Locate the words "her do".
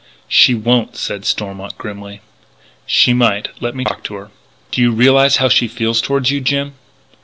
4.15-4.81